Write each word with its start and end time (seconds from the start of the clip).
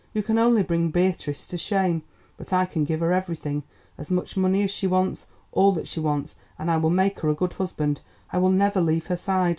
You 0.15 0.23
can 0.23 0.39
only 0.39 0.63
bring 0.63 0.89
Beatrice 0.89 1.45
to 1.45 1.59
shame, 1.59 2.01
but 2.35 2.51
I 2.51 2.65
can 2.65 2.85
give 2.85 3.01
her 3.01 3.13
everything, 3.13 3.61
as 3.99 4.09
much 4.09 4.35
money 4.35 4.63
as 4.63 4.71
she 4.71 4.87
wants, 4.87 5.27
all 5.51 5.73
that 5.73 5.87
she 5.87 5.99
wants, 5.99 6.37
and 6.57 6.71
I 6.71 6.77
will 6.77 6.89
make 6.89 7.19
her 7.19 7.29
a 7.29 7.35
good 7.35 7.53
husband; 7.53 8.01
I 8.33 8.39
will 8.39 8.49
never 8.49 8.81
leave 8.81 9.05
her 9.05 9.17
side." 9.17 9.49